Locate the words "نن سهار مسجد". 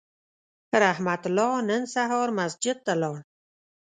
1.69-2.77